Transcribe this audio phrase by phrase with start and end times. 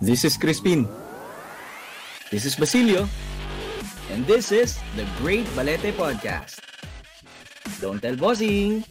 [0.00, 0.86] This is Crispin.
[2.30, 3.08] This is Basilio.
[4.14, 6.62] And this is the Great Balete Podcast.
[7.82, 8.86] Don't tell bossing!